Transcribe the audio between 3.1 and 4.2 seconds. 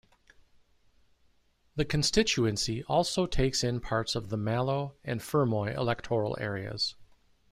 takes in parts